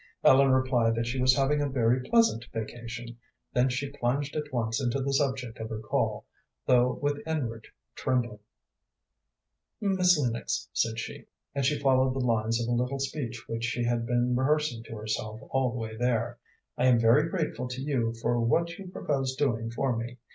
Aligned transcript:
Ellen 0.23 0.49
replied 0.49 0.95
that 0.95 1.05
she 1.05 1.21
was 1.21 1.35
having 1.35 1.61
a 1.61 1.69
very 1.69 2.01
pleasant 2.09 2.45
vacation, 2.51 3.19
then 3.53 3.69
she 3.69 3.91
plunged 3.91 4.35
at 4.35 4.51
once 4.51 4.81
into 4.81 4.99
the 4.99 5.13
subject 5.13 5.59
of 5.59 5.69
her 5.69 5.77
call, 5.79 6.25
though 6.65 6.97
with 7.03 7.21
inward 7.27 7.67
trembling. 7.93 8.39
"Miss 9.79 10.17
Lennox," 10.17 10.67
said 10.73 10.97
she 10.97 11.25
and 11.53 11.63
she 11.67 11.77
followed 11.77 12.15
the 12.15 12.25
lines 12.25 12.59
of 12.59 12.67
a 12.67 12.71
little 12.75 12.97
speech 12.97 13.47
which 13.47 13.63
she 13.63 13.83
had 13.83 14.07
been 14.07 14.35
rehearsing 14.35 14.81
to 14.85 14.95
herself 14.97 15.39
all 15.51 15.71
the 15.71 15.77
way 15.77 15.95
there 15.95 16.39
"I 16.79 16.87
am 16.87 16.99
very 16.99 17.29
grateful 17.29 17.67
to 17.67 17.79
you 17.83 18.15
for 18.23 18.39
what 18.41 18.79
you 18.79 18.87
propose 18.87 19.35
doing 19.35 19.69
for 19.69 19.95
me. 19.95 20.17